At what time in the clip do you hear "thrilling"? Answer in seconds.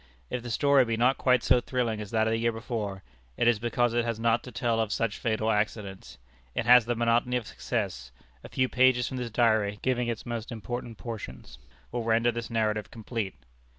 1.61-2.01